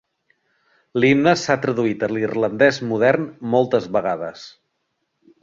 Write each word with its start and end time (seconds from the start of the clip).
L'himne 1.03 1.33
s'ha 1.41 1.57
traduït 1.65 2.05
a 2.07 2.09
l'irlandès 2.15 2.81
modern 2.93 3.29
moltes 3.53 3.87
vegades. 3.99 4.49